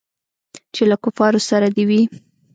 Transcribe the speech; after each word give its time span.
چې 0.73 0.83
له 0.89 0.95
کفارو 1.03 1.39
سره 1.49 1.67
دې 1.75 1.83
وي. 1.89 2.01